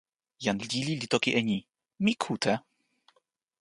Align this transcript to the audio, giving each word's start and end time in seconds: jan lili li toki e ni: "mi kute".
jan 0.43 0.59
lili 0.71 0.93
li 0.99 1.07
toki 1.13 1.31
e 1.39 1.41
ni: 1.49 1.57
"mi 2.03 2.13
kute". 2.23 2.53